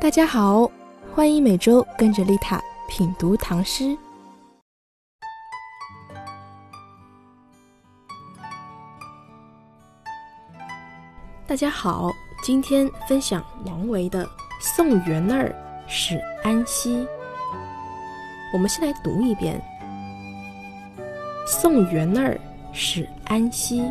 [0.00, 0.68] 大家好，
[1.14, 3.94] 欢迎每周跟着丽塔品读唐诗。
[11.46, 12.10] 大家好，
[12.42, 14.24] 今天分享王维的
[14.58, 15.54] 《送元儿
[15.86, 16.96] 使安西》。
[18.54, 19.62] 我们先来读一遍
[21.46, 22.40] 《送元儿
[22.72, 23.82] 使安西》。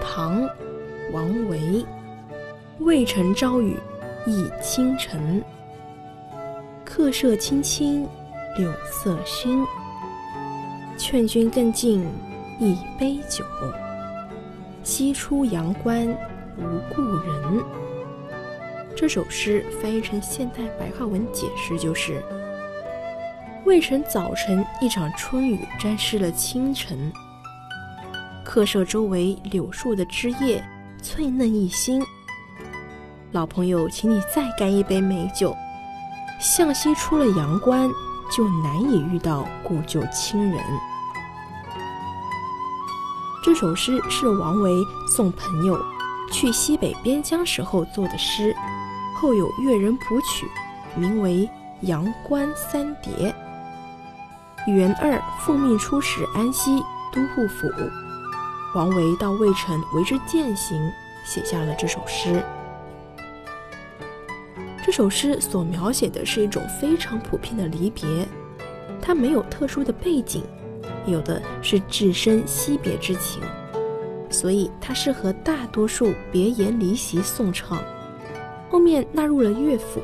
[0.00, 0.42] 唐·
[1.12, 1.86] 王维。
[2.80, 3.78] 渭城朝雨
[4.26, 5.44] 浥轻尘，
[6.82, 8.08] 客舍青青
[8.56, 9.62] 柳色新。
[10.96, 12.06] 劝君更尽
[12.58, 13.44] 一杯酒，
[14.82, 16.08] 西出阳关
[16.56, 17.62] 无故人。
[18.96, 22.22] 这首诗翻译成现代白话文解释就是：
[23.66, 27.12] 渭城早晨一场春雨沾湿了清晨，
[28.42, 30.64] 客舍周围柳树的枝叶
[31.02, 32.02] 翠嫩一新。
[33.34, 35.56] 老朋友，请你再干一杯美酒。
[36.38, 37.90] 向西出了阳关，
[38.30, 40.62] 就难以遇到故旧亲人。
[43.42, 44.70] 这首诗是王维
[45.08, 45.76] 送朋友
[46.30, 48.54] 去西北边疆时候作的诗，
[49.16, 50.48] 后有越人谱曲，
[50.94, 51.50] 名为
[51.88, 53.34] 《阳关三叠》。
[54.70, 56.80] 元二奉命出使安西
[57.12, 57.66] 都护府，
[58.76, 60.88] 王维到渭城为之践行，
[61.26, 62.40] 写下了这首诗。
[64.84, 68.04] 这首诗所描写的是一种非常普遍的离别，
[69.00, 70.42] 它没有特殊的背景，
[71.06, 73.42] 有的是置身惜别之情，
[74.28, 77.82] 所以它适合大多数别言离席颂唱。
[78.68, 80.02] 后面纳入了乐府，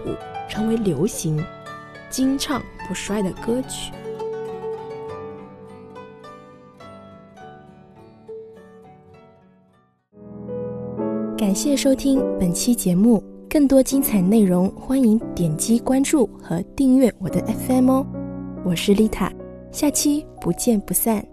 [0.49, 1.45] 成为流行、
[2.09, 3.93] 经唱不衰的歌曲。
[11.37, 13.30] 感谢收听本期节目。
[13.51, 18.07] 更多精彩内容，欢迎点击关注和订阅我的 FM 哦。
[18.65, 19.33] 我是丽塔，
[19.73, 21.27] 下期不见不散。